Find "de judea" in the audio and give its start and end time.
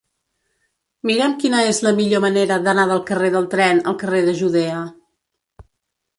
4.31-4.83